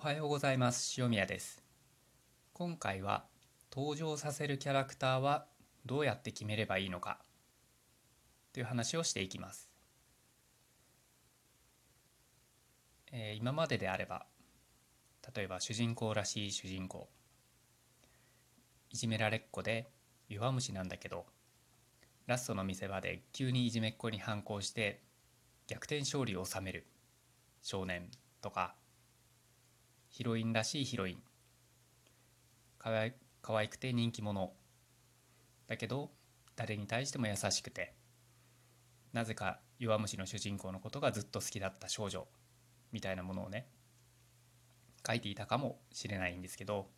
[0.00, 0.94] はようございます。
[1.00, 1.60] 塩宮です。
[2.52, 3.24] 今回は
[3.74, 5.46] 登場させるキャラクターは
[5.86, 7.18] どうやって決めればいいのか
[8.52, 9.68] という話をしていきます、
[13.10, 14.26] えー、今までであれば
[15.34, 17.08] 例えば主人公らしい主人公
[18.90, 19.90] いじめられっ子で
[20.28, 21.26] 弱虫なんだけど
[22.26, 25.02] ラストの見せ場で急にいじめっ子に反抗して
[25.66, 26.86] 逆転勝利を収める
[27.62, 28.08] 少年
[28.40, 28.76] とか
[30.08, 31.22] ヒロインらしいヒロイン。
[32.78, 34.52] かわい可愛くて人気者。
[35.66, 36.10] だけど
[36.56, 37.94] 誰に対しても優しくて。
[39.12, 42.26] なぜか弱虫の主人公のことがずっと好きだった少女。
[42.92, 43.68] みたいなものをね
[45.06, 46.88] 書いていたかもしれないんですけど。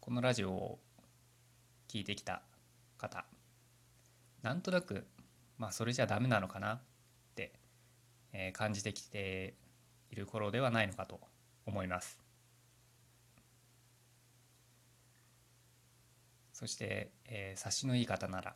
[0.00, 0.80] このラジオを
[1.88, 2.42] 聞いてきた
[2.96, 3.26] 方
[4.42, 5.06] なんとなく
[5.58, 6.80] まあそれじゃダメなのかなっ
[7.34, 7.52] て、
[8.32, 9.54] え感じてきて
[10.10, 11.20] いる頃ではないのかと
[11.66, 12.20] 思います。
[16.52, 18.54] そして、えー、察しのいい方なら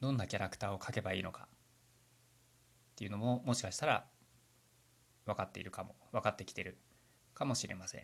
[0.00, 4.04] どんなキャラクターを描けばいいのかっていうのももしかしたら
[5.26, 6.76] 分かっているかも分かってきてる
[7.34, 8.02] かもしれません。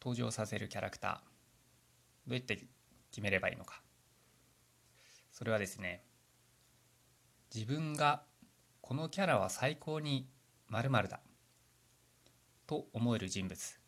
[0.00, 1.14] 登場させるキャラクター
[2.26, 2.56] どうやって
[3.10, 3.82] 決めればいいのか。
[5.32, 6.02] それはですね
[7.54, 8.22] 自分が
[8.82, 10.28] このキャラは最高に
[10.68, 11.20] 〇〇だ。
[12.66, 13.80] と思える人物。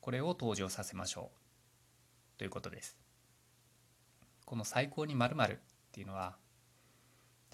[0.00, 2.38] これを登場させましょう。
[2.38, 2.98] ということです。
[4.44, 5.56] この最高に〇〇っ
[5.92, 6.36] ていうのは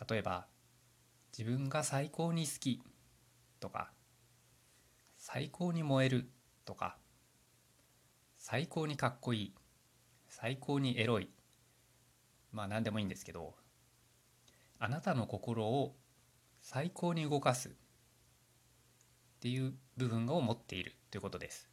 [0.09, 0.47] 例えば
[1.37, 2.83] 自分が最高に好き
[3.61, 3.93] とか
[5.17, 6.31] 最高に燃える
[6.65, 6.97] とか
[8.37, 9.55] 最高にかっこいい
[10.29, 11.29] 最高にエロい
[12.51, 13.55] まあ何でもいいんですけど
[14.79, 15.95] あなたの心を
[16.69, 17.69] 最高に動かす。
[17.69, 17.73] っ
[19.39, 21.71] ていう部分を持っているということです。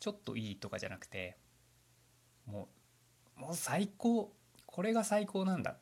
[0.00, 1.36] ちょっといいとかじゃなくて
[2.44, 2.68] も
[3.38, 4.32] うもう最高
[4.66, 5.70] これが最高なんだ。
[5.70, 5.76] っ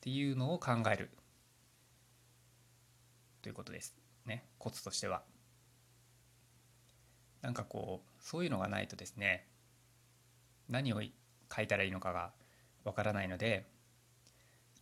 [0.00, 1.10] ていうのを考える。
[3.42, 3.94] ということです。
[4.24, 4.48] ね。
[4.58, 5.22] コツとしては。
[7.40, 9.46] なんかこうそういうのがないとですね
[10.68, 11.00] 何を
[11.54, 12.32] 書いたらいいのかが
[12.82, 13.75] わからないので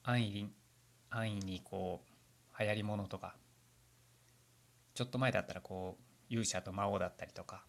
[0.06, 0.53] 安易に
[1.09, 3.34] 安易にこう流行りものとか
[4.92, 7.65] ちょっと前だったらこう勇者と魔王だったりとか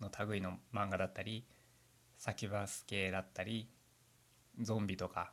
[0.00, 1.46] の類の漫画だったり
[2.18, 3.68] サキュバス系だったり
[4.60, 5.32] ゾンビとか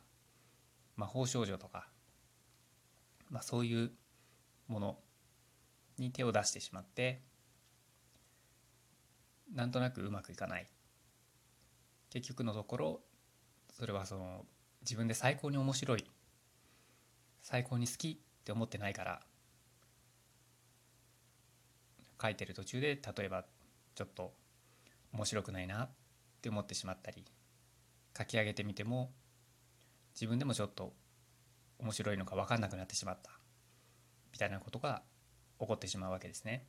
[0.96, 1.88] 魔法少女とか、
[3.28, 3.90] まあ、そういう
[4.68, 4.98] もの
[5.98, 7.20] に手を出してしまって
[9.52, 10.68] なんとなくうまくいかない。
[12.10, 13.00] 結局のところ
[13.72, 14.44] それはその
[14.84, 16.04] 自分で最高に面白い
[17.42, 19.20] 最高に好きって思ってないから
[22.20, 23.44] 書いてる途中で例えば
[23.94, 24.34] ちょっと
[25.12, 25.90] 面白くないなっ
[26.42, 27.24] て思ってしまったり
[28.16, 29.10] 書き上げてみても
[30.14, 30.92] 自分でもちょっと
[31.78, 33.30] 面白いのか分かんなくなってしまった
[34.32, 35.02] みたいなことが
[35.60, 36.66] 起こってしまうわけですね。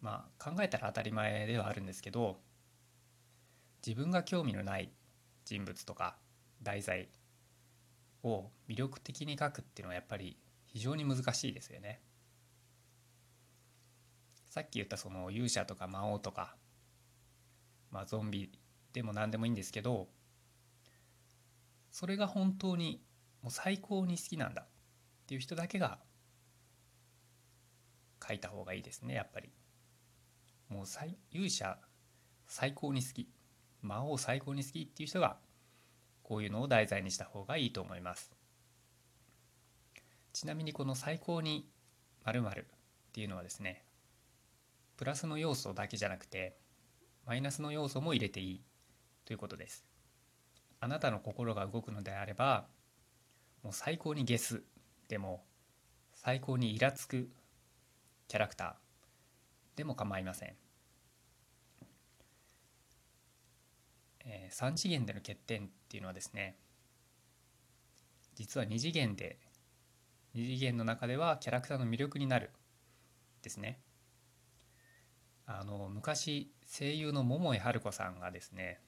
[0.00, 2.38] まあ考えたら当たり前ではあるんですけど
[3.86, 4.90] 自分が興味のない
[5.50, 6.16] 人物とか
[6.62, 7.08] 題材
[8.22, 12.00] を魅力的に書くっていうのはやっぱり非常に難しいですよね。
[14.48, 16.54] さっき言ったその勇者とか魔王とか、
[17.90, 18.52] まあ、ゾンビ
[18.92, 20.08] でも何でもいいんですけど
[21.90, 23.02] それが本当に
[23.42, 24.66] もう最高に好きなんだっ
[25.26, 25.98] ていう人だけが
[28.26, 29.50] 書いた方がいいですねやっぱり。
[30.68, 30.84] もう
[31.32, 31.76] 勇者
[32.46, 33.28] 最高に好き
[33.82, 35.38] 魔王最高に好きっていう人が
[36.22, 38.30] こういうのを題材にした方がいいと思います。
[40.32, 41.68] ちなみにこの最高に
[42.24, 42.64] 〇〇っ
[43.12, 43.84] ていうのはですね
[44.96, 46.56] プラスの要素だけじゃなくて
[47.26, 48.62] マイナスの要素も入れていい
[49.24, 49.84] ということです。
[50.78, 52.66] あなたの心が動くのであれば
[53.62, 54.62] もう最高にゲス
[55.08, 55.44] でも
[56.14, 57.28] 最高にイラつく
[58.28, 60.54] キャラクターでも構いません。
[64.24, 66.56] え、3次元での欠点っていうのはですね
[68.34, 69.38] 実は2次元で
[70.34, 72.50] 2次元の中ではキャラクターの魅力になる
[73.42, 73.80] ですね。
[75.46, 78.78] あの昔声優の桃井春子さんがですね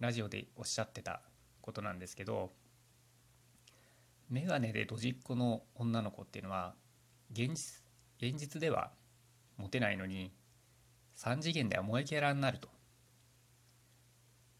[0.00, 1.20] ラジオでおっしゃってた
[1.60, 2.50] ことなんですけど
[4.30, 6.74] 眼鏡でドジっ子の女の子っていうのは
[7.30, 7.82] 現実
[8.18, 8.90] 現実では
[9.58, 10.32] モテないのに
[11.16, 12.68] 3次元では萌えキャラになると。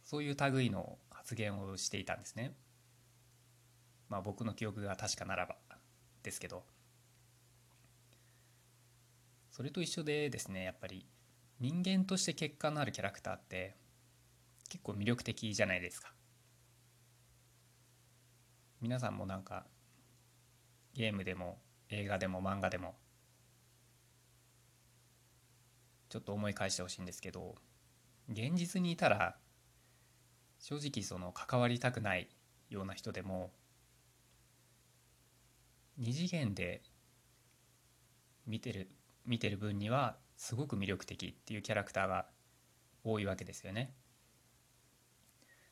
[0.05, 2.55] そういう類の発言をしていたんですね。
[4.09, 5.57] まあ僕の記憶が確かならば
[6.23, 6.63] ですけど
[9.51, 11.07] それと一緒でですねやっぱり
[11.59, 13.77] 人間として結果のあるキャラクターって
[14.69, 16.13] 結構魅力的じゃないですか。
[18.81, 19.65] 皆さんもなんか
[20.93, 21.59] ゲームでも
[21.89, 22.95] 映画でも漫画でも
[26.11, 27.55] ちょっと思い返してほしいんですけど
[28.29, 29.37] 現実にいたら
[30.65, 32.27] 正直その関わりたくない
[32.71, 33.53] ような人でも
[35.99, 36.81] 二次元で
[38.47, 38.89] 見てる
[39.27, 42.25] 見てる分にはすごく魅力的っていうキャラクターが
[43.05, 43.93] 多いわけですよね。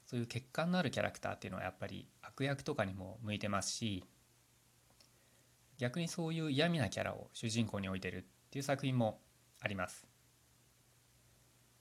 [0.05, 4.05] そういう欠陥のあるキャラクターっていうのはやっぱり悪役とかにも向いてますし
[5.79, 9.23] 逆にそういう嫌味なキャラを主人公に置いてるっていう作品も
[9.59, 10.06] あります。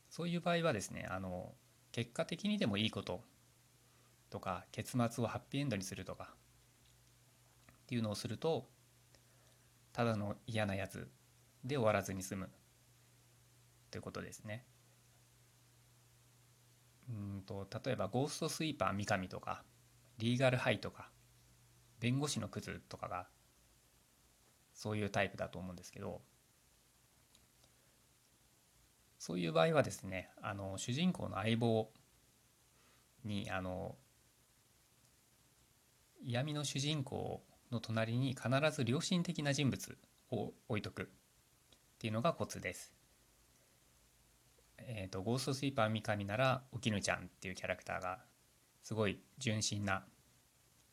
[0.10, 1.54] そういう場合はですねあの
[1.92, 3.22] 結果的にでもいいこと
[4.30, 6.34] とか結末をハッピーエンドにするとか
[7.72, 8.70] っていうのをすると
[9.92, 11.10] ただの嫌なやつ
[11.64, 12.50] で終わらずに済む
[13.92, 14.66] ということですね。
[17.10, 19.64] うんと例えばゴーストスイーパー三上とか
[20.18, 21.10] リーガルハイとか
[22.00, 23.28] 弁護士のクズとかが
[24.74, 26.22] そういうタイプだと思うんですけど
[29.22, 31.92] そういう場合はですねあの主人公の相棒
[33.24, 33.96] にあの
[36.24, 39.96] 嫌味の主人公の隣に必ず良心的な人物
[40.32, 41.06] を置いとくっ
[42.00, 42.96] ていうのがコツです。
[44.80, 48.18] えーと、ゴーストスイーパー三上ならおきぬちゃんっていうキャラクターが
[48.82, 50.04] すごい純真な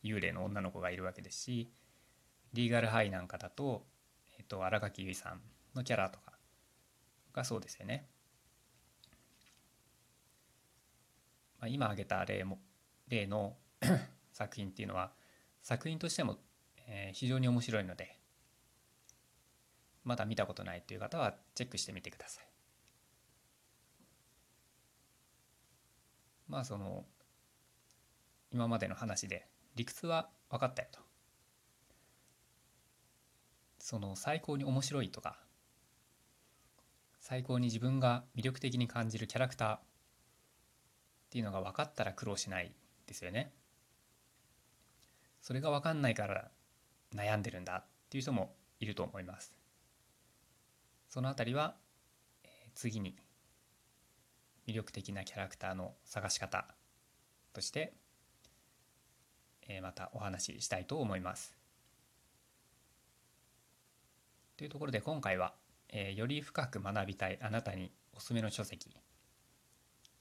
[0.03, 1.71] 幽霊の女の子がいるわけですし
[2.53, 3.87] リーガルハイなんかだと,、
[4.37, 5.41] えーと、新垣結衣さん
[5.75, 6.33] のキャラとか
[7.33, 8.05] がそうですよね。
[11.59, 12.59] まあ、今挙げた例も
[13.07, 13.57] 例の
[14.31, 15.13] 作品っていうのは
[15.61, 16.37] 作品としても、
[16.87, 18.17] えー、非常に面白いので
[20.03, 22.49] まだ見たことないという方はチェックしてみてください。
[26.47, 27.05] まあその
[28.51, 30.99] 今までの話で理屈は分かったよと
[33.77, 35.39] その最高に面白いとか
[37.19, 39.77] 最高に自分が魅力的に感じるキャラクター
[41.29, 42.71] っていうのが分かったら苦労しない
[43.07, 43.53] ですよね
[45.41, 46.49] それが分かんないから
[47.15, 49.53] 悩んでるんだっていう人もいると思います
[51.07, 51.75] そのあたりは
[52.75, 53.15] 次に
[54.67, 56.65] 魅力的なキャラクターの探し方
[57.53, 57.93] として、
[59.67, 61.57] えまたお話ししたいと思います。
[64.57, 65.55] というところで今回は、
[65.89, 68.95] えより深く学びたいあなたにおすすめの書籍、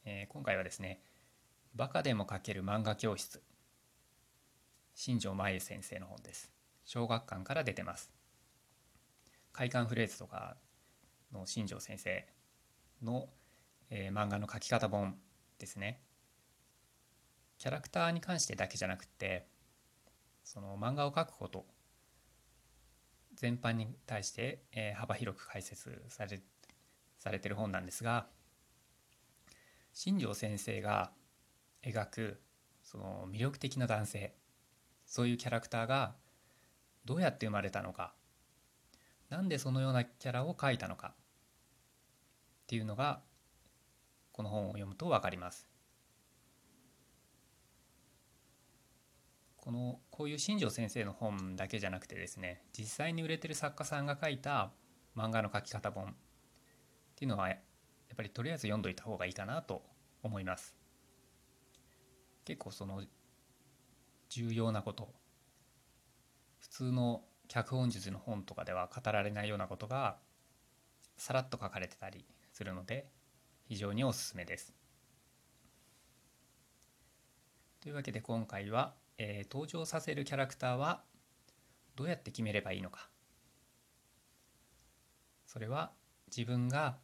[0.09, 1.03] え今回はですね
[1.75, 3.43] 「バカでも描ける漫画教室」
[4.95, 6.51] 新庄真由先生の本です。
[6.85, 8.11] 小学館から出てます。
[9.53, 10.57] 快感フレーズとか
[11.33, 12.27] の新庄先生
[13.03, 13.29] の
[13.91, 15.17] えー、漫画の描き方本
[15.59, 16.01] ですね
[17.59, 19.47] キャラクターに関してだけじゃなくて
[20.45, 21.67] その漫画を描くこと
[23.35, 26.41] 全般に対して、えー、幅広く解説され
[27.19, 28.27] されてる本なんですが
[30.01, 31.11] 新庄先生が
[31.83, 32.41] 描く
[32.85, 34.33] その魅力的な男性
[35.05, 36.15] そういうキャラクターが
[37.05, 38.15] どうやって生まれたのか
[39.29, 41.17] なんでそのようなキャラを描いたのかっ
[42.69, 43.23] ていうのが
[44.31, 45.69] この本を読むと分かります。
[49.57, 54.71] このこういう新庄先生の本だけじゃなくてですね実際に売れてる作家さんが書いた
[55.17, 56.15] 漫画の書き方本っ
[57.17, 57.49] ていうのは
[58.09, 59.83] やっぱりとりあえず読んどいた方がいいかなと
[60.23, 60.75] 思います。
[62.45, 63.03] 結構その
[64.31, 65.13] 重要なこと
[66.59, 70.17] 普通の脚本術の本とかでは語られないようなことが
[71.17, 73.09] さらっと書かれてたりするので
[73.67, 74.75] 非常におすすめです。
[77.81, 81.05] というわけで今回は、えー、登場させるキャラクターは
[81.97, 83.09] どうやって決めればいいのか
[85.47, 85.93] それは
[86.27, 86.99] 自分が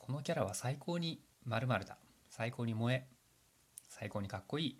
[0.00, 3.06] このキャラは最高に〇〇だ最高に萌え
[3.88, 4.78] 最高にかっこいい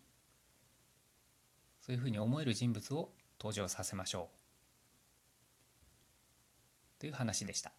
[1.80, 4.30] そういうふうに思える人物を登場させましょ
[6.98, 7.72] うという話でした。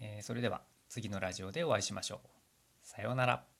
[0.00, 2.28] えー、それでは次のラジオでお会いしましょう。
[2.82, 3.57] さようなら。